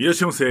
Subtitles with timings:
[0.00, 0.46] いらっしゃいませ。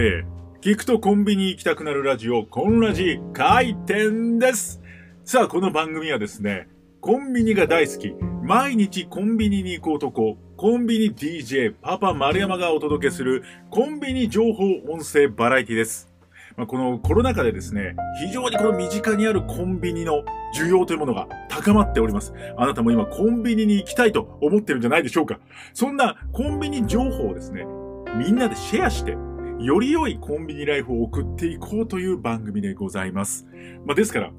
[0.61, 4.79] 聞くとコンビニ行きたくなるラジオ、コンラジ開店です。
[5.25, 6.67] さあ、この番組はですね、
[7.01, 8.13] コンビニが大好き、
[8.43, 16.13] 毎日コンビニに行く男、コンビニ DJ パパ丸山がお届けするコンビニ情報音声バラエティです。
[16.55, 22.35] まあ、このコロナ禍でですね、非常にこの身近にあるコンビニの需要というものが高まっております。
[22.55, 25.39] あなたも今コンビニに行きたいと思ってるんじゃないでしょうか。
[25.73, 27.65] そんなコンビニ情報をですね、
[28.15, 29.17] みんなでシェアして、
[29.59, 33.45] より良いコンビニライフを送っていこうという番組でございます。
[33.85, 34.31] まあ、ですから、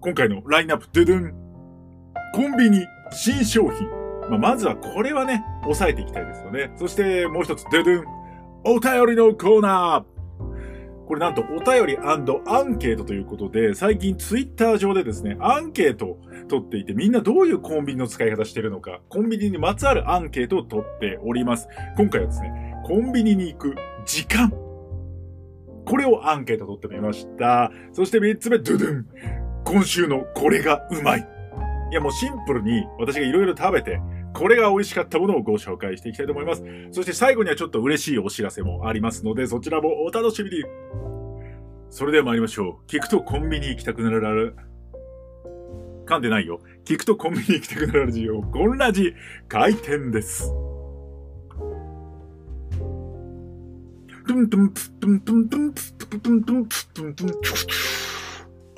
[0.00, 1.34] 今回のラインナップ、ドゥドゥン。
[2.32, 3.88] コンビニ新商品。
[4.30, 6.70] まあ、まずはこれはね、抑えていきたいですよね。
[6.76, 8.04] そしてもう一つ、ドゥドゥン。
[8.62, 10.20] お便りのコーナー。
[11.08, 21.66] これなんとお便りアンケートということで、最近ツイッター上でですね、アンケートを取っていて、みんなどういうコンビニの使い方してるのか、コンビニにまつわるアンケートを取っております。
[21.96, 23.74] 今回はですね、コンビニに行く
[24.10, 24.50] 時間。
[25.86, 27.70] これをアンケート取ってみました。
[27.92, 29.06] そして三つ目、ドゥドゥン。
[29.64, 31.28] 今週のこれがうまい。
[31.92, 34.00] いやもうシンプルに私がいろいろ食べて、
[34.34, 36.64] これが美味しかったものをご紹介していきたいと思います。
[36.90, 40.64] そして最後にはちょっと嬉しいお知らせもありますので、そちらもお楽しみに。
[41.88, 42.90] それでは参りましょう。
[42.90, 44.56] 聞くとコンビニ行きたくなる。
[46.06, 46.60] 噛んでないよ。
[46.84, 49.14] 聞くとコンビニ行きたくなるラジオ、ゴンラジ、
[49.48, 50.52] 開店です。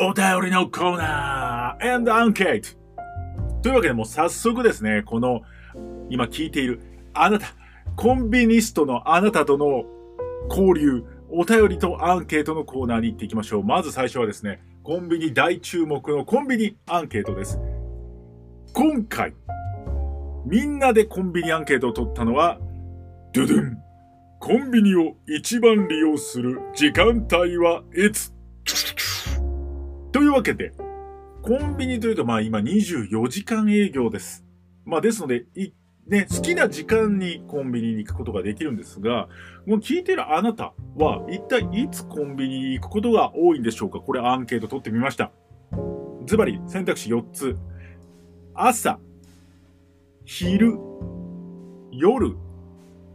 [0.00, 2.69] お便りのコーナー and アンケート
[3.62, 5.42] というわけでもう早速ですね、この
[6.09, 6.81] 今聞いている
[7.14, 7.48] あなた、
[7.97, 9.84] コンビニストのあなたとの
[10.48, 13.64] 交流、お便りとアンケートのコーナーに行っていきましょう。
[13.64, 17.60] まず最初はですね、コンビニ大注目のコンビニアンケートです。
[18.72, 19.34] 今回、
[20.47, 22.59] みんなでコンビニアンケートを取ったのは、
[23.32, 23.81] ドゥドゥン。
[24.44, 28.34] コンビニを一番利用する時間帯はいつ？
[30.10, 30.72] というわけで、
[31.42, 34.44] コンビニというとまあ今24時間営業です。
[34.84, 35.70] まあですので、い
[36.08, 39.28] ね、好きな時間にコンビニに行くことができるんですが、
[39.64, 44.00] もう聞いてるあなたは一体いつコンビニに行くことが多いんでしょうか？
[44.00, 45.30] これアンケート取ってみました。
[46.26, 47.56] ズバリ選択肢4つ。
[48.54, 48.98] 朝、
[50.24, 50.80] 昼、
[51.92, 52.36] 夜、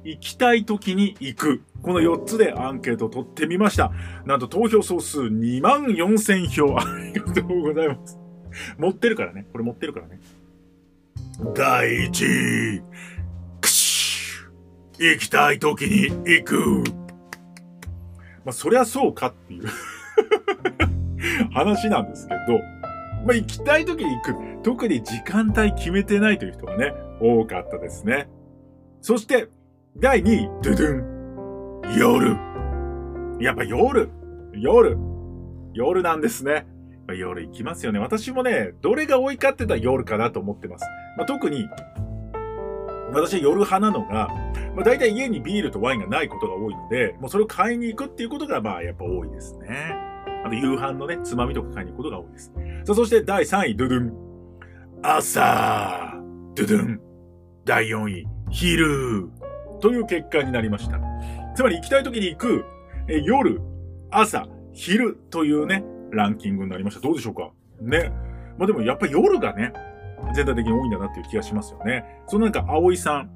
[0.08, 1.64] 行きたい時に行く。
[1.82, 3.92] この4つでアンケートを取ってみました。
[4.26, 6.78] なんと投票総数2万4000票。
[6.80, 8.18] ありがとうございます。
[8.78, 9.48] 持ってるからね。
[9.52, 10.22] これ持ってるからね。
[11.54, 12.82] 第一位。
[13.60, 14.46] くし
[14.98, 16.84] 行きたい時に行く。
[18.46, 19.68] まあ、そりゃそうかっていう
[21.52, 22.60] 話なんですけど、
[23.26, 24.36] まあ、行きたい時に行く。
[24.64, 28.30] 特に時間帯決めてないという人がね、多かったですね。
[29.02, 29.50] そして、
[30.00, 31.98] 第2位、ドゥドゥン。
[31.98, 32.38] 夜。
[33.44, 34.08] やっぱ夜。
[34.54, 34.96] 夜。
[35.74, 36.68] 夜なんですね。
[37.08, 37.98] ま夜行きますよね。
[37.98, 40.86] 私もね、どれが多いかって言ったら夜かなと思ってます。
[41.18, 41.68] まあ、特に、
[43.12, 44.28] 私は夜派なのが、
[44.76, 49.96] まあ、大体家にビールとワインがないことが多いので、もうそれを買いに行くっていうことが、まあ、やっぱ多いですね。
[50.46, 52.54] あと、夕飯のね、つまみとか買いに行くことが多いです。
[52.86, 54.14] さあ、そして第3位、ドゥドゥン。
[55.02, 56.14] 朝、
[56.54, 57.02] ドゥドゥン。
[57.66, 59.32] 第4位、昼。
[59.80, 61.00] という結果になりました。
[61.56, 62.66] つまり行きたい時に行く、
[63.08, 63.62] え夜、
[64.12, 67.02] 朝、昼というね、ランキングになりました。
[67.02, 67.52] どうでしょうか？
[67.82, 68.12] ね。
[68.58, 69.74] まあでもやっぱり夜がね、
[70.34, 72.06] 全体的に多いんだなっていう気がしますよね。
[72.28, 73.32] そのなんか、葵さん、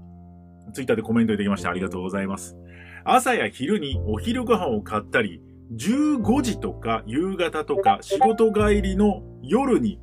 [0.73, 2.55] ツイッターでコメントいただきましてありがとうございます。
[3.03, 5.41] 朝や昼にお昼ご飯を買ったり、
[5.75, 9.99] 15時とか夕方とか仕事帰りの夜に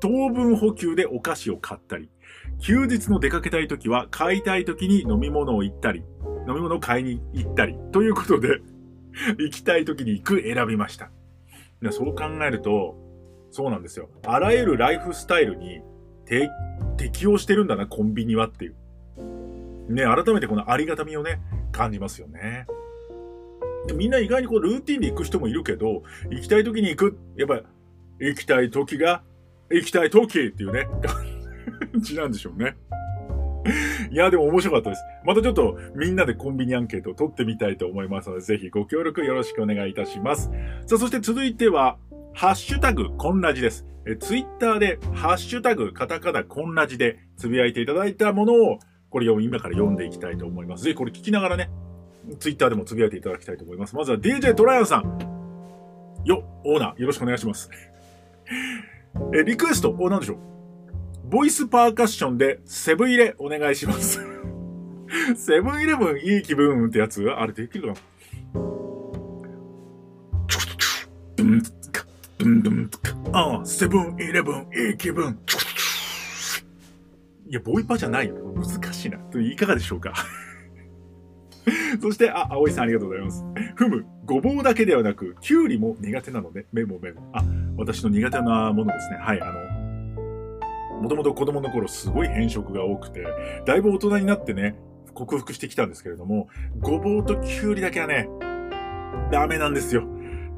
[0.00, 2.10] 糖分補給でお菓子を買ったり、
[2.58, 6.02] 休日の出かけたい時は買いたい時に飲み物を行ったり、
[6.48, 8.60] 飲み物を買いに行ったり、ということで、
[9.38, 11.10] 行きたい時に行く選びました。
[11.90, 12.96] そう考えると、
[13.50, 14.08] そうなんですよ。
[14.26, 15.80] あらゆるライフスタイルに
[16.96, 18.74] 適応してるんだな、コンビニはっていう。
[19.88, 21.40] ね、改めてこのありがたみをね、
[21.72, 22.66] 感じますよね。
[23.94, 27.18] みんな意外にこうルーティンで行く人もいるけど、行きたい時に行く。
[27.36, 27.62] やっぱ、
[28.18, 29.22] 行きたい時が、
[29.70, 30.88] 行きたい時っていうね、
[31.96, 32.76] 感じなんでしょうね。
[34.10, 35.02] いや、でも面白かったです。
[35.24, 40.50] またちょっとみんなでコンビニアンケートを取ってみたいと思いますので、ぜひご協力よろしくお願いいたします。
[40.86, 41.98] さあ、そして続いては、
[42.32, 43.86] ハッシュタグ、コンラジです。
[44.06, 48.78] え、ツイッターで、ハッシュタグ、カタカナ、コンラジでつぶやいていただいたものを、
[49.10, 50.84] これを今から読んでいきたいと思います。
[50.84, 51.70] ぜひこれ聞きながらね、
[52.38, 53.96] ツイッターでもつぶやいていただきたいと思います。
[53.96, 55.18] まずは DJ トライアンさん。
[56.24, 57.70] よ、オーナー、よろしくお願いします。
[59.34, 60.55] え、リクエスト、お、なんでしょう？
[61.28, 64.20] ボイスパーカッションでセブン入れお願いします。
[65.34, 67.96] セブンイレブンいい気分ってやつあれできるかな
[73.32, 75.38] ああ、セブンイレブン、いい気分。
[77.48, 78.34] いや、ボイパじゃないよ。
[78.54, 79.18] 難しいな。
[79.40, 80.14] いかがでしょうか
[82.00, 83.44] そして、あ、葵さんありがとうございます。
[83.74, 87.28] ふむ、ごぼうだけではなく、きゅうりも苦手なので、メモメモ。
[87.32, 87.44] あ、
[87.76, 89.16] 私の苦手なものですね。
[89.20, 89.65] はい、あの、
[91.00, 93.26] もともと子供の頃すごい変色が多くて、
[93.66, 94.76] だいぶ大人になってね、
[95.14, 96.48] 克服してきたんですけれども、
[96.78, 98.28] ごぼうときゅうりだけはね、
[99.30, 100.04] ダメなんですよ。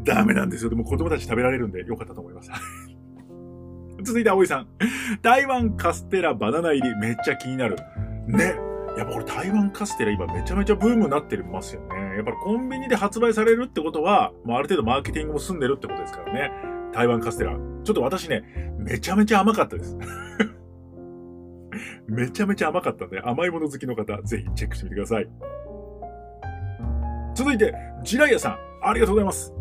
[0.02, 0.70] ダメなんですよ。
[0.70, 2.50] でも子供たち食べられるんでよかったと思います。
[4.02, 4.68] 続いて、葵さん。
[5.22, 7.76] 台湾カステラバナナ入りめっちゃ気になる。
[8.26, 8.54] ね。
[8.96, 12.16] やっぱこれ台湾カステラ今めちゃめちゃブームになってますよね。
[12.16, 16.50] やっぱりコンビニで発売されるってことは、もうある程度マーケティングも済んでるってことですからね。
[16.98, 17.52] 台湾カステラ。
[17.52, 18.42] ちょっと私ね、
[18.76, 19.96] めちゃめちゃ甘かったです。
[22.08, 25.28] めちゃめちゃ甘かったんで、甘いもの好きの方、ぜひチェックしてみてください。
[27.36, 27.72] 続いて、
[28.02, 29.54] ジライアさん、ありがとうございます。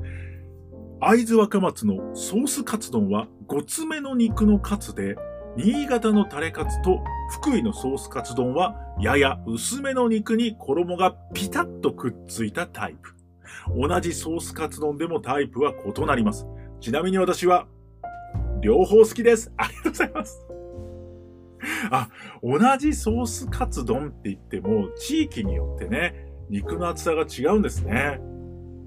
[0.99, 5.15] 会津若松のソースカツ丼は5つ目の肉のカツで、
[5.57, 13.13] 新潟のタレカツと福井のソースカツ丼はやや薄めの肉に衣がピタッとくっついたタイプ。
[13.79, 16.47] 同じソースカツ丼でもタイプは異なります。
[16.79, 17.67] ちなみに私は
[18.61, 19.51] 両方好きです。
[19.57, 20.47] ありがとうございます。
[21.91, 22.09] あ、
[22.43, 28.19] 同じソースカツ丼って言っても地域によってね、肉の厚さが違うんですね。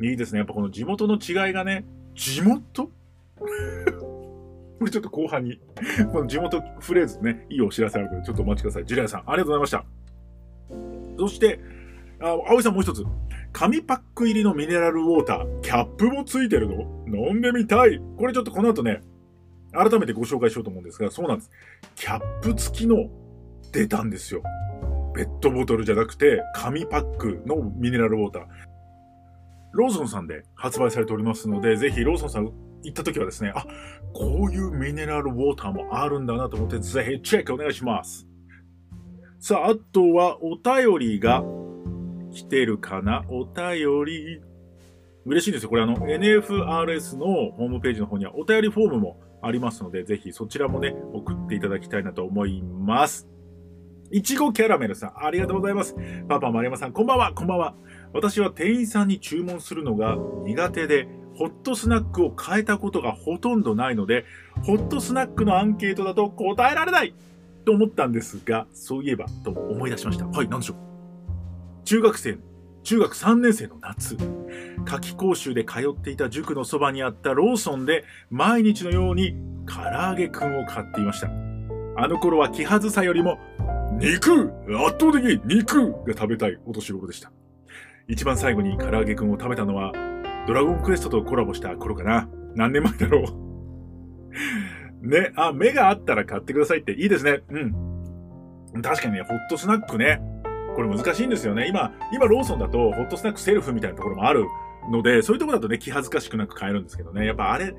[0.03, 0.39] いいですね。
[0.39, 1.85] やっぱこの地元の違いがね、
[2.15, 2.91] 地元？
[4.79, 5.61] これちょっと後半に、
[6.11, 8.87] この地元フレーズね、いいお知らせあるので、ちょっとお待ちください。
[8.87, 9.85] ジュリアさん、ありがとうございました。
[11.19, 11.61] そして、
[12.23, 13.05] あ、葵さんもう一つ。
[13.53, 17.00] 紙パック入りのミネラルウォーター、キャップもついてるの？
[17.13, 18.01] 飲んでみたい。
[18.19, 19.01] これちょっとこの後ね、
[19.73, 21.51] 改めてご紹介しようと思うんですが、そうなんです。
[21.95, 23.09] キャップ付きの
[23.73, 24.43] 出たんですよ。
[25.15, 28.43] ペットボトルじゃなくて、紙パックのミネラルウォーター。
[29.73, 32.47] ローソンさんで発売されておりますので、ぜひローソンさん
[32.83, 33.65] 行った時はですね、あ、
[34.13, 38.27] こういうミネラルウォーターもあるんだなと思って、ぜひチェックお願いします。
[39.39, 41.45] さあ、あとはお便りが
[42.33, 43.25] 来てるかな？
[43.29, 44.41] お便り。
[45.27, 45.69] 嬉しいんですよ。
[45.69, 53.29] これあの NFRS のホームページの方にはお便りフォームもありますので、ぜひそちらもね、送っていただきたいなと思います。
[54.13, 55.95] いちごキャラメルさん、ありがとうございます。
[56.29, 57.75] パパ、丸山さん、こんばんは、こんばんは。
[58.13, 64.25] 私は店員さんに注文するのが苦手で、ホットスナックを変えたことがほとんどないので、
[64.65, 67.15] ホットスナックのアンケートだと答えられない
[67.65, 70.27] と思ったんですが、そういえば、と思い出しました。
[70.27, 71.85] はい、何でしょう。
[71.85, 72.39] 中学生、
[72.83, 74.17] 中学3年生の夏、
[74.85, 79.35] 夏季講習で通っていた塾のそばにあったローソンで毎日のように
[79.67, 81.29] 唐揚げくんを買っていました。
[81.97, 83.39] あの頃は気はずさよりも、
[83.99, 84.53] 肉
[84.87, 87.31] 圧倒的に肉が食べたいお年頃でした。
[88.09, 89.93] 一番最後に唐揚げくんを食べたのは
[90.47, 92.29] ドラゴンクエストとコラボした頃かな。
[92.55, 93.25] 何年前だろ
[95.03, 95.07] う。
[95.07, 97.41] ね、あ、目があったら買ってくださいっていいですね。
[97.51, 97.59] う
[98.79, 98.83] ん。
[98.83, 100.21] 確かにね、ホットスナックね。
[100.75, 101.67] これ難しいんですよね。
[101.69, 104.45] 今、今ローソンだとホットスナックセルフみたいなところもある
[104.91, 107.27] ので、そういうとこだとね、気恥ずかしくなく買えるんですけどね。
[107.27, 107.73] やっぱあれ、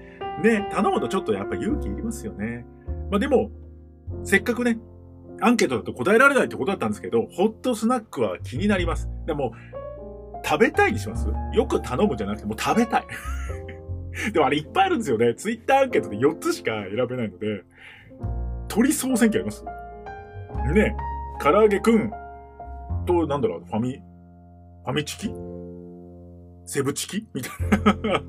[0.44, 2.66] ね、頼むとちょっとやっぱ勇気いりますよね。
[3.10, 3.50] まあでも、
[4.24, 4.78] せっかくね、
[5.42, 9.10] アンケートだと答えられないってことだったんですけど、ホットスナックは気になります。
[9.26, 9.54] でも、
[10.46, 11.28] 食べたいにします？
[11.54, 13.04] よく頼むじゃなくて、もう食べたい。
[14.34, 15.34] でもあれいっぱいあるんですよね。
[15.36, 17.64] ツイッターアンケートで4つしか選べないので、
[18.68, 19.64] 鳥総選挙あります？
[20.74, 20.96] ね
[21.42, 22.12] 唐揚げくん
[23.06, 24.02] と、なんだろう、ファミ、
[24.84, 25.32] ファミチキ？
[26.66, 27.28] セブチキ？
[27.34, 27.52] みたい
[28.04, 28.22] な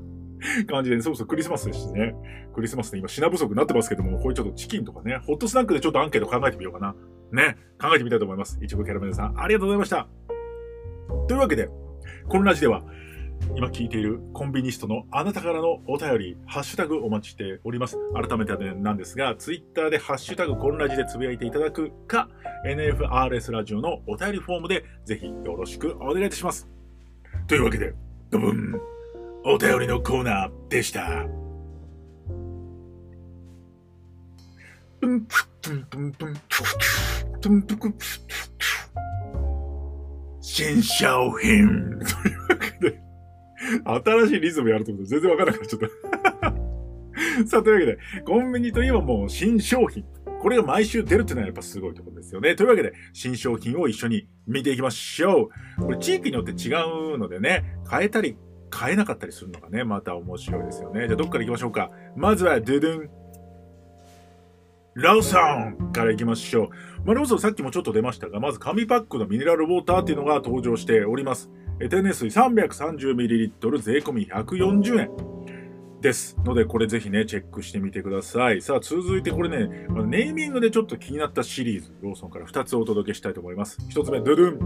[0.67, 2.15] 感じで、そうそうクリスマスですしね。
[2.53, 6.95] クリスマスで今品不足になってますけども、これちょっとチキンとかね、ホットスナックでちょっとアンケート考えてみようかな。
[7.31, 8.59] ね、考えてみたいと思います。
[8.61, 10.07] いちごキャラメルさん、ありがとうございました。
[11.27, 11.69] というわけで、
[12.27, 12.83] このラジでは、
[13.55, 17.97] 今聞いているコンビニストのあなたからのお便り、ハッシュタグお待ちしております。
[18.13, 22.29] 改めてなんですが、ツイッターでハッシュタグコンラジでつぶやいていただくか、
[22.65, 26.67] NFRS ラジオのお便りフォームでぜひよろしくお願いいたします。
[27.47, 27.93] というわけで、
[28.29, 28.79] ドブン、
[29.45, 31.27] お便りのコーナーでした。
[40.41, 41.99] 新商品、
[43.83, 46.53] 新しいリズムやると思って全然わからなくなっちゃった。
[47.47, 50.05] さあ、というわけで、コンビニといえばもう新商品。
[50.41, 52.55] これが毎週出るっていうのはやっぱすごいところですよね。
[52.55, 55.49] というわけで、新商品を一緒に見ていきましょ
[55.79, 55.81] う。
[55.81, 56.73] これ地域によって違
[57.13, 58.35] うのでね、変えたり
[58.73, 61.07] 変えなかったりするのがね、また面白いですよね。
[61.07, 61.91] じゃあどっから行きましょうか。
[62.15, 63.09] まずは、ドゥドゥン。
[64.95, 66.69] ローソンから行きましょう。
[67.05, 71.49] まあ、ローソンさっきもちょっと出ましたが、まず紙パックのミネラルウォーターっていうのが登場しております。
[71.79, 75.33] え天然水 330ml 税込み140円。
[76.03, 76.35] です。
[76.43, 78.61] ので、これぜひね、チェックしてみてください。
[78.61, 83.77] さあ、続いてこれね、ネーミングでちょっと気になったシリーズ、ローソンから2つお届けしたいと思います。
[83.89, 84.59] 1つ目、ドゥドゥン。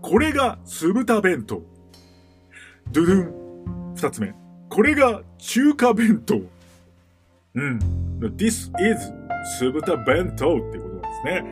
[0.00, 1.62] これが酢豚弁当。
[2.90, 3.94] ドゥドゥン。
[3.96, 4.34] 2つ目、
[4.70, 6.40] これが中華弁当。
[7.54, 7.78] うん。
[8.36, 9.12] This is
[9.58, 11.44] 酢豚弁当っていうことなんですね。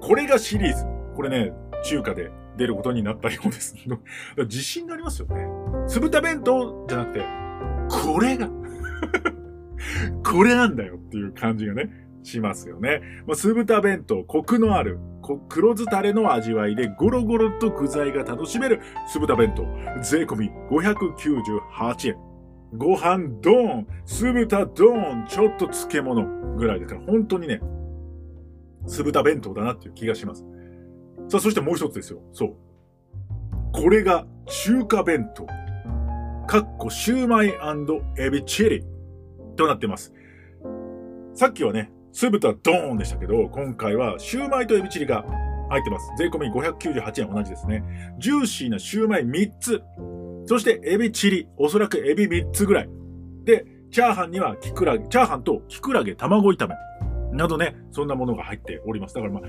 [0.00, 0.84] これがシリーズ。
[1.16, 1.52] これね、
[1.84, 3.74] 中華で出ることになったようです。
[4.38, 5.46] 自信がありますよね。
[5.86, 7.24] 酢豚弁当じゃなくて、
[7.88, 8.50] これが
[10.24, 11.90] これなんだよっていう感じがね、
[12.22, 13.00] しますよね。
[13.26, 14.98] まあ、酢豚弁当、コクのある、
[15.48, 19.64] 黒酢タレの味わいでゴロゴロと具材が楽しめる酢豚弁当。
[20.02, 22.16] 税込み598円。
[22.74, 27.60] ご飯ドーン、酢豚ドーン、ちょっと漬物ぐらいですから、本当にね、
[28.86, 30.44] 酢豚弁当だなっていう気がします。
[31.28, 32.20] さあ、そしてもう一つですよ。
[32.32, 32.54] そう。
[33.72, 35.46] これが中華弁当。
[36.46, 37.54] かっこシューマイ
[38.18, 38.84] エビチリ
[39.56, 40.14] となってます。
[41.34, 45.24] さっきはね、酢豚ドーンでしたけど、今回はシューマイとエビチリが
[45.68, 46.08] 入ってます。
[46.16, 47.82] 税込み598円同じですね。
[48.18, 49.82] ジューシーなシューマイ3つ。
[50.46, 52.88] そしてエビチリ、おそらくエビ3つぐらい。
[53.44, 56.74] で、チャーハンにはキクラゲ、チャーハンとキクラゲ卵炒め。
[57.32, 59.14] などね、そんなものが入っております。
[59.14, 59.42] だからまあ、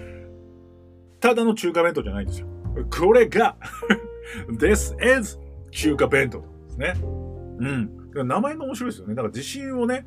[1.20, 2.48] ただの中華弁当じゃないんですよ。
[2.90, 3.56] これが
[4.60, 5.40] This is
[5.72, 6.40] 中華弁当。
[6.40, 6.94] ですね。
[7.02, 8.28] うん。
[8.28, 9.16] 名前が面白いですよね。
[9.16, 10.06] だから自信をね、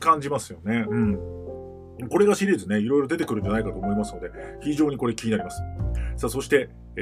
[0.00, 0.84] 感じますよね。
[0.88, 1.18] うん。
[2.08, 4.30] これがシリーズね、いろいろ出てくるんじゃないかと思いますので、
[4.62, 5.62] 非常にこれ気になります。
[6.16, 7.00] さあ、そして、え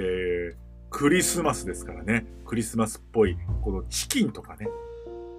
[0.54, 0.54] ー、
[0.90, 4.68] クリスマスですからね、クリスマスっぽい、このチキンとかね、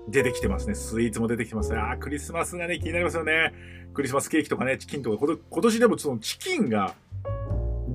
[0.10, 0.76] 出てきてますね。
[0.76, 1.80] スイーツも出てきてますね。
[1.80, 3.54] あクリスマスがね、気になりますよね。
[3.94, 6.94] クリスマスケーキとかね、チキンとか、今年でもそのチキンが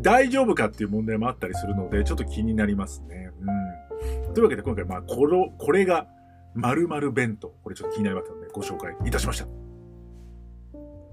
[0.03, 3.31] 大丈夫かっていう問題もあったりするので、ちょっと気になりますね。
[3.41, 4.35] うん。
[4.35, 6.07] というわけで今回、まあ、この、これが、
[6.55, 7.49] 〇〇弁当。
[7.63, 9.47] これちょっと気になりましたので、ご紹介いたしました。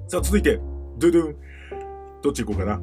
[0.07, 0.59] さあ、続いて、
[0.97, 1.35] ドゥドゥン。
[2.21, 2.81] どっち行こうかな。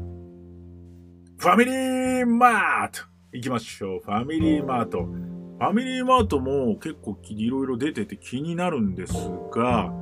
[1.39, 4.01] ファミリーマート行きましょう。
[4.03, 5.03] ファミリーマート。
[5.03, 9.13] ファミリーマートも結構いろいろ出てて気になるんです
[9.53, 9.93] が、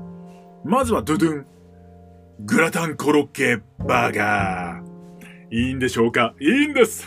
[0.64, 1.46] まずはドゥドゥン。
[2.40, 4.83] グラタンコロッケバーガー。
[5.54, 6.34] いいんでしょうか？
[6.40, 7.06] いいんです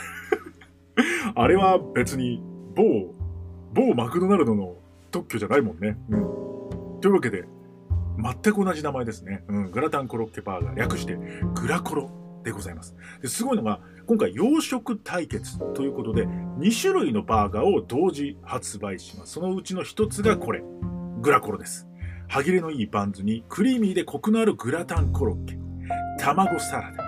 [1.35, 2.41] あれは別に
[2.75, 3.13] 某、
[3.73, 4.77] 某マクドナルドの
[5.11, 5.97] 特許じゃないもんね。
[6.09, 6.21] うん。
[7.01, 7.43] というわけで、
[8.17, 9.43] 全く同じ名前ですね。
[9.49, 9.71] うん。
[9.71, 11.17] グラタンコロッケバーガー、略して
[11.55, 12.09] グラコロ
[12.45, 12.95] でございます。
[13.21, 19.33] ですごいのが、今回洋食対決ということで、2種類のバーガーを同時発売します。
[19.33, 20.63] そのうちの1つがこれ、
[21.21, 21.85] グラコロです。
[22.29, 25.59] 歯切れのいいバンズにクリーミーでコクのあるグラタンコロッケ、
[26.19, 27.06] 卵サラダ、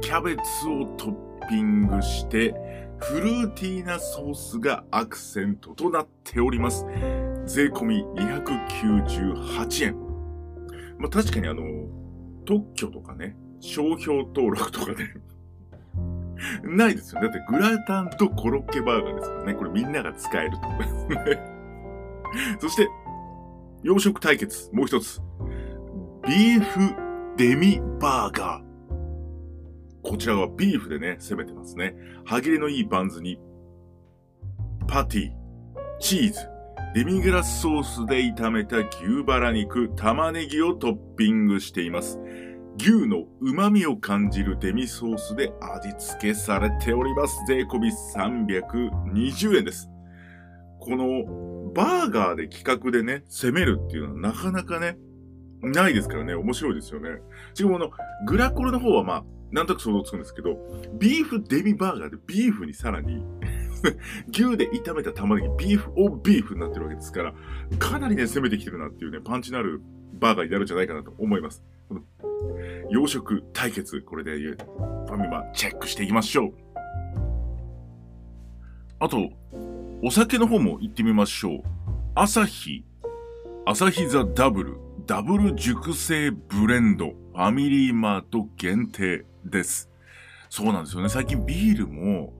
[0.00, 2.54] キャベツをトッピングして、
[2.98, 6.86] フルーティーなソースがアクセントとなっております。
[7.44, 9.96] 税込み298円。
[10.98, 11.62] まあ、確かにあの、
[12.46, 15.14] 特許とかね、商標登録とかね
[16.62, 17.28] ないですよね。
[17.28, 19.54] だってグラタンとコロッケバーガーですからね。
[19.54, 21.56] これみんなが使えるってことですね
[22.60, 22.88] そして、
[23.82, 25.20] 洋食対決、もう一つ。
[26.26, 26.80] ビーフ
[27.36, 28.65] デミバーガー。
[30.06, 31.96] こちらはビーフでね、攻めてますね。
[32.24, 33.40] 歯切れのいいバンズに、
[34.86, 35.30] パティ、
[35.98, 36.48] チーズ、
[36.94, 42.20] デミグラスソースで炒めた牛バラ肉、玉ねぎをトッピングしています。
[42.78, 47.36] 牛の旨味を感じるデミソースで味付けされております。
[47.48, 49.90] 税込み320円です。
[50.78, 54.98] このバーガーで企画でね、攻めるっていうのはなかなかね、
[55.62, 57.10] ないですからね、面白いですよね。
[57.54, 57.90] しかもあの、
[58.24, 60.58] グラコロの方はまあ、なんとなく想像つくんですけど、
[60.94, 63.22] ビーフデミバーガーでビーフにさらに
[64.32, 67.34] 牛で炒めた玉ねぎ、ビーフオビーフになってるわけですから、
[67.78, 69.82] かなりね、攻めてきてるなっていうね、パンチのある
[70.14, 71.62] バーガーになるんじゃないかなと思います。
[71.88, 72.02] この
[72.90, 76.54] 洋食対決、これでファミマチェックしていきましょう。
[78.98, 79.30] あと、
[80.02, 81.62] お酒の方も行ってみましょう。
[82.14, 82.84] アサヒ、
[83.66, 84.76] アサヒザダブル、
[85.06, 89.90] ダブル熟成ブレンド、ファミリーマート限定です。
[90.48, 91.08] そうなんですよね。
[91.08, 92.32] 最近ビールも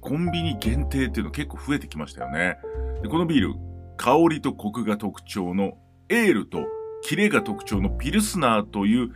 [0.00, 2.56] コンビニ限定っていうの結構増えてきましたよね。
[3.02, 3.54] でこのビール、
[3.96, 6.58] 香りとコクが特徴のエールと
[7.02, 9.10] キレが特徴のピルスナーという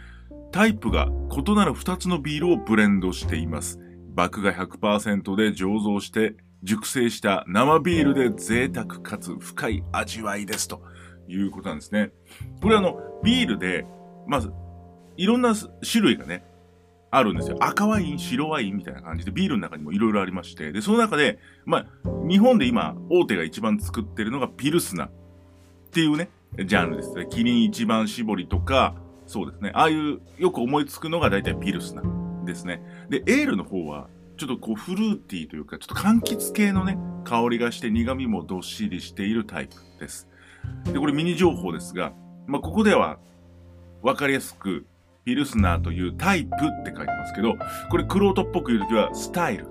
[0.53, 3.79] タイプが異なる2つのビールをブレンドしています。
[4.17, 10.83] 麦芽100%で醸造して熟成した生ビールで贅沢かつ深い味わいですと
[11.29, 12.11] いうことなんですね。
[12.61, 13.87] これあの、ビールで、
[14.27, 14.53] まず、
[15.17, 16.45] いろんな種類がね、
[17.11, 17.57] あるんですよ。
[17.61, 21.87] 赤ワイン、白ワインみたいな感じで、ビールの中にもいろいろありまして、で、その中で、まあ、
[22.29, 25.11] 日本で今、大手が一番作ってるのがピルスナっ
[25.91, 27.27] ていうね、ジャンルですね。
[27.29, 28.95] キリン一番搾りとか、
[29.27, 29.73] そうですね。
[29.75, 32.03] ああいう、よく思いつくのが大体ピルスナ
[32.45, 32.83] ですね。
[33.09, 40.29] で、エールの方は、ちょっとこうフルーティーというか、ちょっと柑橘系のね、香りがして苦味もどっしりしているタイプです。
[40.85, 42.13] で、これミニ情報ですが、
[42.47, 43.19] まあ、ここでは
[44.03, 44.87] わかりやすく、
[45.25, 47.55] ピルスナーというタイプって書いてますけど、
[47.91, 49.67] これクロートっぽく言うときは、スタイル。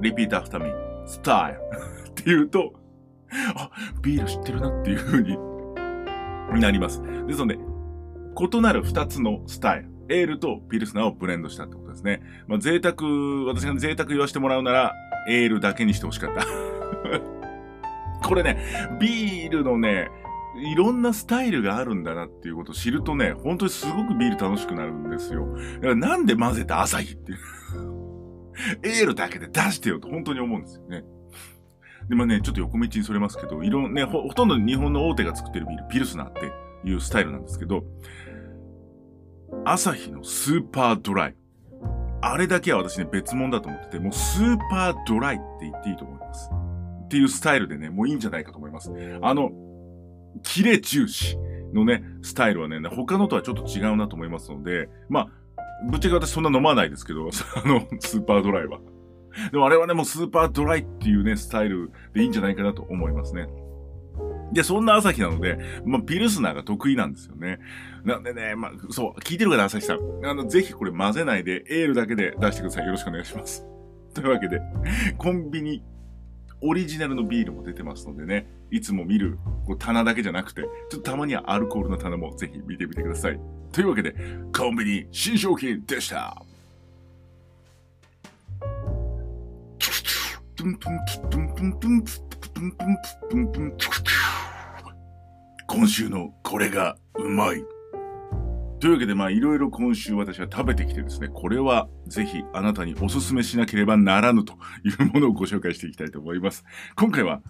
[0.00, 1.06] リピートアフターミー。
[1.06, 1.60] スタイル。
[2.10, 2.72] って言うと、
[3.56, 3.70] あ、
[4.02, 5.38] ビール知ってるなっていう風に
[6.60, 7.02] なります。
[7.26, 9.96] ですので、異なる二つのスタイル。
[10.08, 12.22] エールとピルスナーをブレンドしたってことですね。
[12.46, 12.96] まあ、贅沢、
[13.46, 14.94] 私が贅沢言わせてもらうなら、
[15.28, 16.46] エールだけにしてほしかった。
[18.22, 18.58] これね、
[19.00, 20.08] ビールのね、
[20.58, 25.46] いろんなスタイルがあるんだなっていうことを知るとね、本当にすごくビール楽しくなるんですよ。
[25.76, 27.38] だからなんで混ぜた朝日っていう。
[28.82, 31.04] エールだけで出してよと本当に思うんですよね。
[32.08, 36.52] で、まあね、ちょっと横道にそれますけど、いろんねほ、ほとんど日本の大手が作ってるビール、ピルスナーって
[36.88, 37.84] いうスタイルなんですけど、
[39.64, 41.36] 朝日のスーパードライ。
[42.22, 46.50] あれだけは私ね、別物だと思ってて、もうスーパードライって言っていいと思います。
[47.04, 48.90] っていうスタイルでね、もういいんじゃないかと思います。
[49.22, 49.50] あの、
[50.42, 51.38] キレ重視
[51.72, 55.28] のね、スタイルはね、他のとはちょっと違うなと思いますので、まあ、
[55.90, 57.28] ぶっちゃけ私そんな飲まないですけど、
[57.64, 58.78] あの、スーパードライは。
[59.52, 63.48] でもあれはね、もうスーパードライっていうね、スタイルでいいんじゃないかなと思いますね。
[64.52, 67.58] で、そんな朝日なので、まあ、ピルスナーが得意なんですよね。
[68.04, 69.98] なんでね、まあ、そう、聞いてるかな、朝日さん。
[70.24, 72.86] あの、ぜひこれ混ぜないで、エールだけで出してください。
[72.86, 73.66] よろしくお願いします。
[74.14, 74.60] というわけで、
[75.18, 75.82] コンビニ、
[76.60, 83.40] オリジナルのビールも出てますのでね、いつも見るこう棚だけじゃなくて、ちょっとたまにはアルコールの棚もぜひ見てみてください。
[83.72, 84.14] というわけで、
[84.56, 86.42] コンビニ新商品でした。
[95.68, 97.75] 今週のこれがうまい。
[98.78, 106.64] というわけで、まあ、いろいろ今週私は食べてきてですね、これはぜひあなたにおすすめしなければならぬというものをご紹介していきたいと思います。
[106.94, 107.40] 今回は、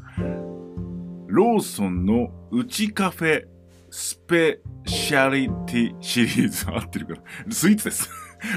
[1.27, 3.45] ローソンのうちカフェ
[3.91, 8.09] スペシャリティシリーズ合ってるから、スイーツです。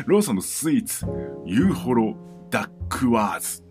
[0.05, 1.05] ローソンのスイーツ、
[1.45, 2.15] ユーホロ
[2.51, 3.63] ダックワーズ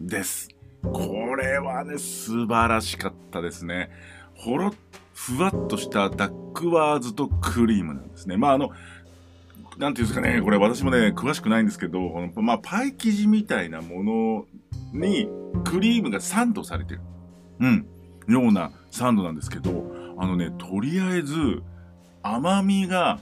[0.00, 0.48] です。
[0.82, 3.90] これはね、素晴らしかったですね。
[4.34, 4.74] ほろっ
[5.20, 8.38] ふわっとしたダックワーズとクリームなんですね。
[8.38, 8.70] まあ、あの、
[9.76, 14.46] なんていうんですかね、これ私もね、詳しくないんですけど、このまあ、パイ生地みたいなもの
[14.92, 15.28] に
[15.64, 17.00] クリームがサンドされてる。
[17.60, 17.86] うん。
[18.28, 19.84] ようなサンドなんですけど、
[20.16, 21.62] あのね、とりあえず
[22.22, 23.18] 甘みが、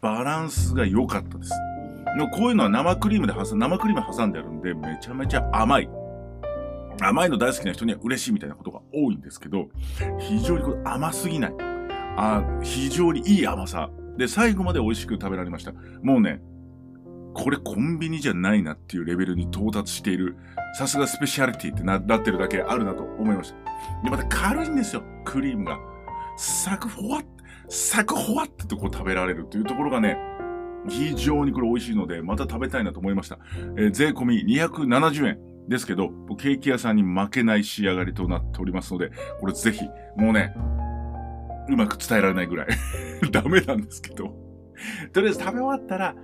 [0.00, 1.52] バランスが良かったです。
[2.32, 5.88] こういうのは生クリームで挟ん、生クリーム挟んであるんで、めちゃめちゃ甘い。
[7.00, 9.68] 甘いの大好きな人には嬉しいみたいなことが多いんですけど、
[10.18, 11.54] 非常にこれ甘すぎない。
[12.16, 13.90] あ非常にいい甘さ。
[14.16, 15.72] で、最後まで美味しく食べられました。
[16.02, 16.40] もうね、
[17.32, 20.36] これコンビニじゃないなっていうレベルに到達している、
[20.74, 23.56] さすがスペシャリティってなってるだけあるなと思いました。
[24.04, 25.78] で、また軽いんですよ、クリームが。
[26.36, 27.24] サクフォワッ、
[27.68, 30.18] サクフォワッってこう食べられるというところがね、
[30.88, 33.38] 非常にこれ美味しいので、また食べたいなと思いました。
[33.76, 35.49] えー、税込み270円。
[35.68, 39.84] ですけど、ケーキ屋さんに負けない仕上がりとなっておりますので、これぜひ、
[40.16, 40.54] もうね、
[41.68, 42.68] うまく伝えられないぐらい
[43.30, 44.34] ダメなんですけど、
[45.12, 46.14] とりあえず食べ終わったら、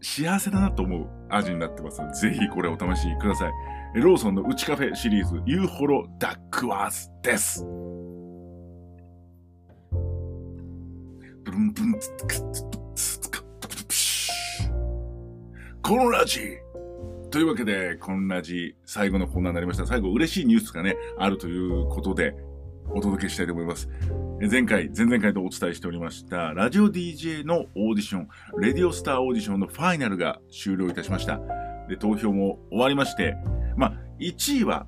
[0.00, 3.52] 幸せだなと思う味になってますので、ぜひこれお試しください。
[4.00, 7.64] ローソンのうちカフェシリーズ、ユーホロダックワーズです。
[11.44, 12.62] ブンブンツツツ
[12.94, 13.30] ツツ
[15.82, 16.58] コンラジ
[17.30, 19.86] というわけで、コンラジ、最後のコーナーになりました。
[19.86, 22.34] 最後、嬉しいニュースがね、あるということで、
[22.90, 23.88] お届けしたいと思います。
[24.50, 28.28] 前回、前々回とお伝えしておりました、ラジオ DJ のオーディション、
[28.60, 31.40] レディオスターオーディションのファイナルが終了いたしました。
[31.88, 33.36] で、投票も終わりまして、
[33.76, 34.86] まあ、1位は、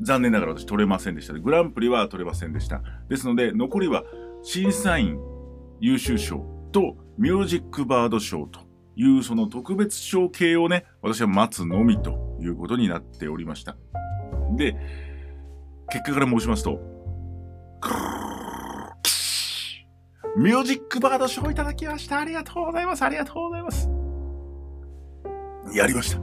[0.00, 1.32] 残念ながら私取れませんでした。
[1.32, 2.82] グランプリは取れませんでした。
[3.08, 4.04] ですので、残りは、
[4.44, 5.18] 審査員
[5.80, 8.60] 優秀賞と、ミュージックバード賞と、
[8.96, 13.76] いうその特別賞系をね、私は待つのみということになっておりました。
[14.56, 14.76] で、
[15.90, 16.80] 結果から申しますと、
[20.36, 22.20] ミュージックバード賞いただきました。
[22.20, 23.02] ありがとうございます。
[23.02, 23.88] ありがとうございます。
[25.74, 26.20] やりました。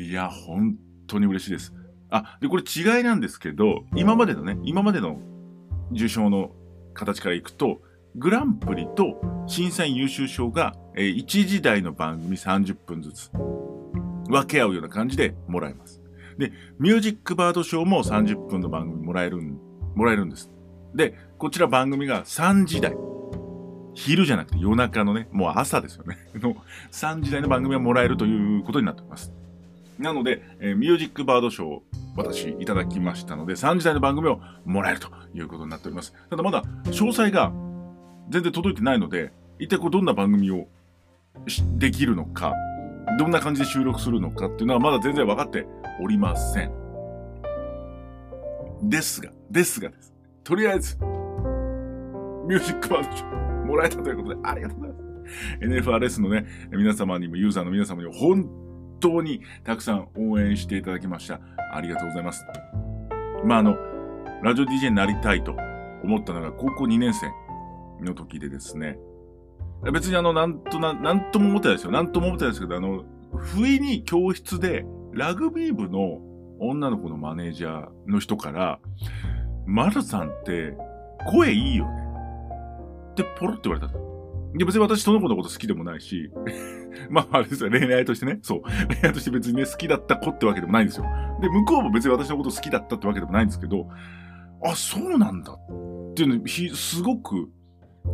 [0.00, 1.72] いや、本当に嬉しいです。
[2.10, 5.18] あ、で、これ違いなんですけど、今までのね、今までの
[5.92, 6.52] 受賞の
[6.92, 7.80] 形からいくと、
[8.14, 13.30] グランプリと審査員優秀賞が、えー、1時台の番組30分ずつ
[14.28, 16.00] 分け合うような感じでもらえます。
[16.38, 19.58] で、ミュージックバード賞も30分の番組もらえるん、
[19.94, 20.50] もらえるんです。
[20.94, 22.94] で、こちら番組が3時台。
[23.94, 26.18] 昼じゃなくて夜中のね、もう朝ですよね。
[26.36, 26.54] の
[26.90, 29.32] 3時台の番組がもらえるということになっております。
[29.98, 31.82] なので、えー、ミュージックバード賞を
[32.16, 36.14] 私いただきましたので、3時台の番組をもらえるということになっております。
[36.28, 37.52] ただまだ詳細が
[38.30, 40.66] 全然届いてないので、一体こうどんな番組を
[41.78, 42.54] できるのか、
[43.18, 45.66] どんな感じで収録するのかっていうのはまだ全然分かって
[46.00, 46.72] おりません。
[48.82, 50.12] ですが、ですがです。
[50.44, 53.24] とりあえず、ミュージックバード賞
[53.66, 55.02] もらえたということでありがとうございます。
[55.60, 58.48] NFRS のね、皆様にも、ユーザーの皆様にも本
[59.00, 61.40] 当にたくさん応援していただきました。
[61.72, 62.44] ありがとうございます。
[63.44, 63.76] まあ、あの、
[64.42, 65.56] ラジオ DJ になりたいと
[66.02, 67.26] 思ったのが高校2年生
[68.04, 68.98] の時でですね、
[69.92, 71.90] 別にあの、なんとな、なんとも思ってないですよ。
[71.90, 73.04] なんとも思ってないですけど、あの、
[73.36, 76.20] 不意に教室でラグビー部の
[76.60, 78.78] 女の子のマネージャーの人から、
[79.66, 80.74] マルさんって
[81.30, 82.02] 声いいよね。
[83.12, 83.92] ってポロって言われた。
[84.54, 86.30] で、別に私その子のこと好きでもないし、
[87.10, 91.06] まああれですよ、恋愛としてね、そう、恋愛として別にね、好きだった子ってわけでもないんですよ。
[91.40, 93.88] で、向こうも別に私のこと好きだったってわけでもないんですけど、
[94.64, 97.50] あ、そうなんだっていうの、すごく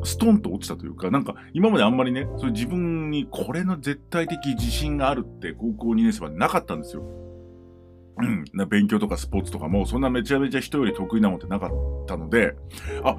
[0.04, 7.02] ストンと落ちたというか、なんか今まであんまりね、そういう自分にこれの絶対的自信があるって高校2年生までなかったんですよ。
[8.20, 11.70] うん、な勉強とかスポーツとかも、そんなめちゃめちゃ人より得意なもんってなかっ
[12.06, 12.56] たので、
[13.04, 13.16] あ、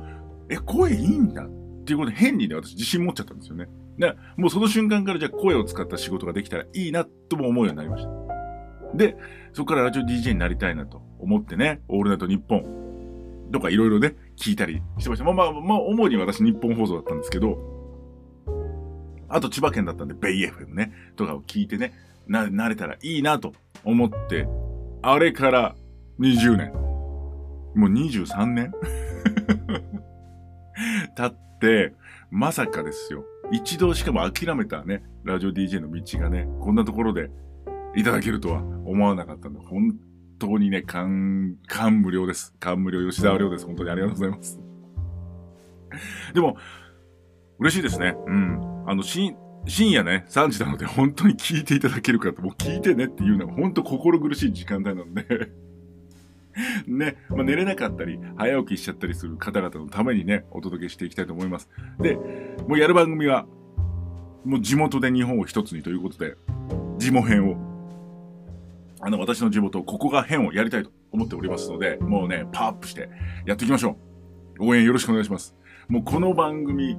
[0.49, 3.67] え、声いいんだっていうことで変にね、私自信持っちゃったんですよね。
[3.97, 8.09] で、もうその瞬間からじゃあ声を使った仕事ができたらいいなとも思うようになりました。
[8.95, 9.15] で、
[9.53, 12.88] そこからラジオ DJ になりたいなと思ってね、オールナイトニッポン
[13.51, 15.25] とかいろいろね、聞いたりしてました。
[15.25, 17.57] まあまあ、まあ、主に私日本放送だったんですけど、
[19.27, 21.93] あと千葉県だったんで、ベイ FM ね、とかを聞いてね、
[22.27, 24.47] な、慣れたらいいなと思って、
[25.01, 25.75] あれから
[26.19, 26.73] 20年。
[27.75, 28.73] もう23年
[31.15, 31.93] 経って、
[32.31, 33.23] まさかですよ。
[33.51, 37.29] 一度しかも諦めたね、ラジオ DJ の道がね、こんなところで
[37.95, 39.95] いただけるとは思わなかったんで、本
[40.39, 42.55] 当にね、感、感無量です。
[42.59, 43.65] 感無量吉沢亮です。
[43.65, 44.59] 本当にありがとうございます。
[46.33, 46.57] でも、
[47.59, 48.15] 嬉しいですね。
[48.25, 48.83] うん。
[48.87, 49.35] あの、し、
[49.67, 55.51] 深夜ね、3時なので本当に聞いていただけるかと、もう聞いてねっていうのは本当心苦しい時間帯なので
[56.87, 61.69] ね、まあ、寝れなかったり、早起きしちゃったりする方々のためにね、お届けしていきたいと思います。
[61.99, 62.15] で、
[62.67, 63.45] もうやる番組は、
[64.45, 66.35] もう地元で日本を一つにということで、
[66.97, 67.68] 地元編を
[69.01, 73.09] あの、私の地元、ここが変をやりたいと思っておりますので、もうね、パワーアップして
[73.45, 73.97] やっていきましょ
[74.59, 74.65] う。
[74.65, 75.55] 応援よろしくお願いします。
[75.87, 76.97] もうこの番組、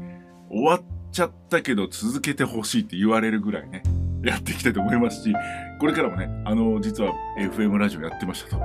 [0.51, 0.83] 終わっ
[1.13, 3.83] ちゃったけど続けてほしいって言われるぐらいね、
[4.25, 5.35] やっていきたいと思いますし、
[5.79, 8.63] これからもね、あの、実は FM ラジオやってましたと。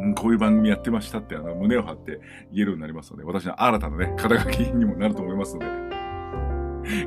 [0.00, 2.20] うん、こういう番組やってましたってあの胸を張って
[2.52, 5.66] 言えるようになりますので、私の新たなね、肩書きにもなると思いますので、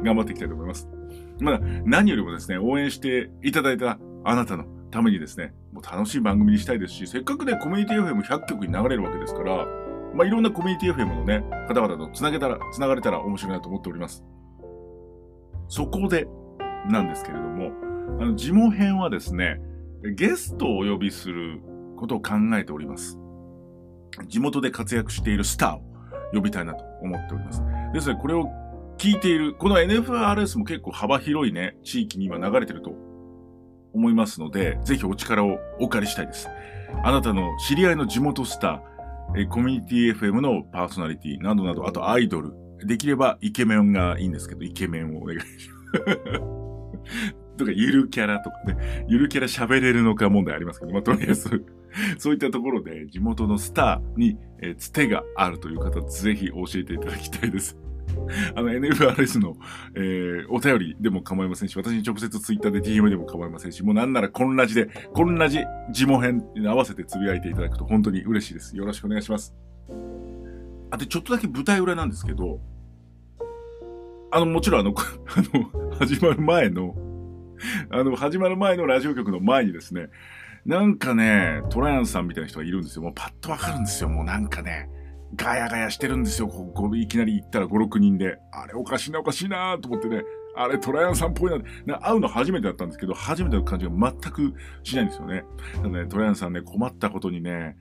[0.04, 0.88] 頑張っていきたいと思います。
[1.40, 9.66] まだ何よりもですね、応援していただいたあなたのためにですね、もう楽しい番組にしたいですし、せっかくね、コミュニティ FM100 曲に流れるわけですから、
[10.14, 14.24] まあ、いろんなコミュニティ FM のね、方々と繋げたら、繋がれたら面白いなと思っております。
[15.68, 16.28] そこで、
[16.90, 17.72] なんですけれども、
[18.20, 19.60] あの、地元編はですね、
[20.16, 21.62] ゲストをお呼びする
[21.98, 23.20] ことを考えております。
[24.28, 25.82] 地元で活躍しているスターを
[26.34, 27.62] 呼びたいなと思っております。
[27.94, 28.50] ですね、これを
[28.98, 32.92] 聞いている、この NFRS も結構幅広いね、地域に今流れてると
[33.98, 36.48] 思いますので、ぜひお力をお借りしたいです。
[37.04, 42.54] あなたの知り合いの地元スター、えコミュニティ FM のパーソナリティなどなど、あとアイドル、
[42.86, 46.42] できればイケメンがいいんですけど、イケメンをお願いします。
[47.58, 51.66] とか、ゆるキャラとかね、ゆるキャラ喋れるのか問題ありますけど、まあ、とりあえず
[52.20, 57.76] そういったところで地元のスターに、え、つてがあるという方、ぜひ教えていただきたいです。
[58.56, 59.56] あの NFRS の、
[59.96, 65.60] えー、お便りでも構いませんし、私に直接ツイッターで DM でも構いませんし、もうなんならこんなじで、こんなじ、
[65.92, 68.76] 地元編に合わせてつぶやいていただくと本当に嬉しいです。
[68.76, 69.56] よろしくお願いします。
[70.92, 72.60] あ、で、ちょっとだけ舞台裏なんですけど、
[74.32, 76.96] あの、もちろんあの、 あの、始まる前の、
[77.90, 80.10] あの、始まる前のラジオ局の前にですね、
[80.66, 83.04] なんかね、トライアンさんみたいな人がいるんですよ。
[83.04, 84.10] もうパッとわかるんですよ。
[84.10, 84.90] もうなんかね、
[85.36, 86.48] ガヤガヤしてるんですよ。
[86.48, 88.38] ここいきなり行ったら5、6人で。
[88.52, 90.24] あれおかしいなおかしいなと思ってね。
[90.56, 92.00] あれトライアンさんっぽいなな。
[92.00, 95.44] 会うの初めてだったんですけど、初めての感じが全くしないんですよね。
[95.84, 97.78] だね、トライアンさんね、困ったことにね、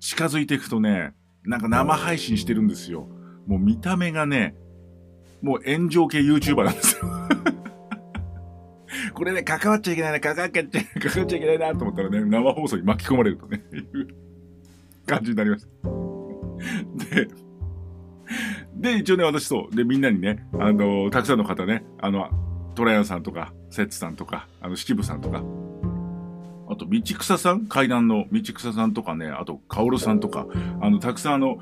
[0.00, 1.12] 近づいていくとね、
[1.44, 3.06] なんか生配信してるんですよ。
[3.46, 4.54] もう見た目がね、
[5.42, 7.02] もう炎上系 YouTuber なんですよ。
[9.12, 14.08] これね、関わっちゃいけないな、関わっちゃ、関わっちゃいけないなと思ったらね、生放送に巻き込まれるとね、いう
[15.06, 16.13] 感じになりました。
[17.12, 17.28] で、
[18.74, 19.76] で、一応ね、私そう。
[19.76, 22.28] で、みんなにね、あの、たくさんの方ね、あの、
[22.74, 25.42] トラヤンさんとか、セッツさんとか、あの、七部さんとか、
[26.68, 30.46] あと、道草さん階段の道草さんとかね、あと、カオルさんとか、
[30.80, 31.58] あの、たくさんあの、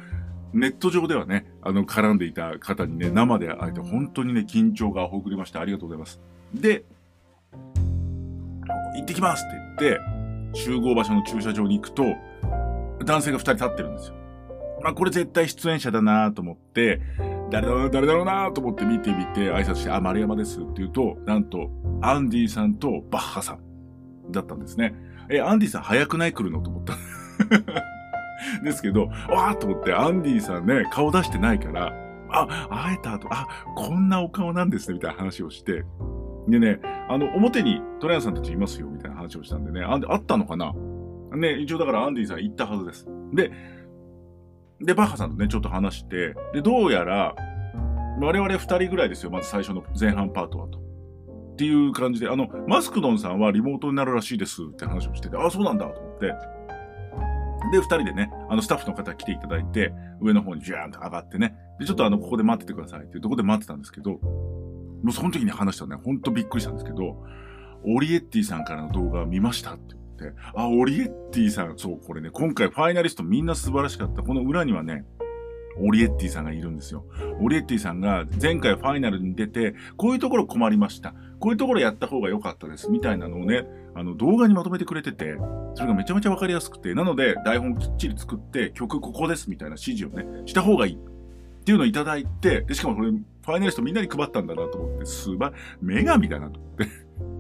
[0.52, 5.61] ネット上ではね、あの、絡んでいた方にね、生で会えて、本当にね、緊張がほぐりました。
[5.61, 6.20] ありがとうございます。
[6.55, 6.85] で、
[8.94, 10.00] 行ってきますって言って、
[10.55, 12.05] 集合場所の駐車場に行くと、
[13.05, 14.21] 男性が二人立ってるんですよ。
[14.82, 17.00] まあ、これ絶対出演者だなと思って、
[17.50, 24.94] 誰だろうな、誰だろうなと思って見てみて、挨拶して、あ、丸山ですって言うと、なんと、アンディさんとバッハさんだったんですね。
[25.30, 26.94] え、アンディさん早くない来るのと思った。
[28.64, 31.92] ですけど、わーと思って、アンディさんね、顔出してないから、
[32.30, 35.84] あ、会えたと、あ、こんなお顔なんですね、みたいな話をして、
[36.48, 40.72] でね、あの、表にトライアンさんたちいますよ、みたいな話をしたんでね、ああったのかな？
[41.36, 43.06] ね、一応だからアンディさん行ったはずです。
[43.32, 43.52] で、
[44.82, 47.34] で、バッハさんとね、ちょっと話して、で、どうやら、
[48.20, 50.78] 我々二人ぐらいですよ、まず最初の前半パートはと。
[50.78, 56.26] っていう感じで、あの、マスクドンさんはリモートになるらしいですって話をしてて、あ、そうなんだと思って。
[57.72, 64.18] で、二人でね、あの、スタッフの方来ていただいて、上の方にジャーンと上がってね、で、ちょっとあの、ここで待っててくださいっていうところで待ってたんですけど、も
[65.08, 67.22] うその時に話したらね、ほんとびっくりしたんですけど、
[67.84, 74.22] オリエッティさんからの動画を見ましたってて、あ、オリエッティさん、そう、これね、今回ファイナリストみんな素晴らしかった。
[74.22, 75.04] この裏にはね、
[75.78, 77.04] オリエッティさんがいるんですよ。
[77.40, 81.14] オリエッティさんが前回ファイナルに出て、こういうところ困りました。
[81.40, 82.90] こういうところやった方が良かったです。
[82.90, 85.37] みたいなのをね、あの動画にまとめてくれてて、
[85.74, 90.98] それがめちゃめちゃわかりやすくて、なので台本きっちり作って曲ここですみたいな指示をね、した方がいい。
[91.62, 96.88] っていうのをいただいて、で、しかもこれ、ファイナリストみんなに配ったんだなと思って、すば、女神だなと思って。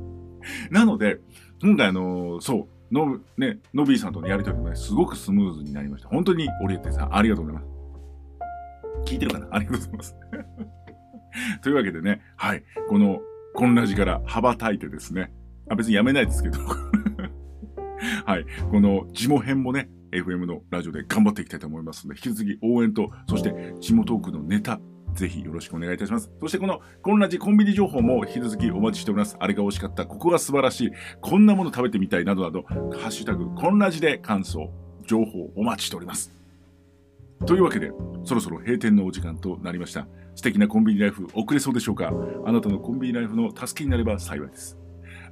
[0.70, 1.18] なので、
[1.62, 6.08] 今回あのー、そう、のぶ、ね、ノビーさんとのやりとりもね、すごくスムーズになりました。
[6.08, 7.68] 本当に、オリエッテさん、ありがとうございま
[9.06, 9.12] す。
[9.12, 9.46] 聞いてるかな？
[9.48, 10.16] ありがとうございます。
[11.62, 13.20] というわけでね、はい、この、
[13.54, 15.32] こんな字から羽ばたいてですね、
[15.70, 16.58] あ、別にやめないですけど
[18.26, 24.80] はい、この地も編もね、FM のラジオで頑張っていきたいと思いますので、引き続き応援と、そして地元トークのネタ、
[25.14, 26.30] ぜひよろしくお願いいたします。
[26.40, 29.36] そしてこの、コンラジコンビニ情報も引き続きお待ちしております。
[29.38, 32.74] あれが美味しかった、ここが素晴らしい、こんなもの食べてみたいなどなど、ハ
[33.08, 34.70] ッシュタグ、こんなジで感想、
[35.06, 36.32] 情報お待ちしております。
[37.44, 37.90] というわけで、
[38.24, 40.06] そろそろ閉店のお時間となりました。
[40.34, 42.12] 素敵なコンビニライフ遅れそうでしょうか？
[42.46, 44.78] あなたのコンビニライフの助けになれば幸いです。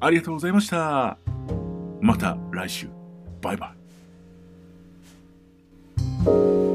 [0.01, 1.17] ありがとうございました。
[2.01, 2.89] また来週。
[3.41, 3.75] バイバ
[6.67, 6.70] イ。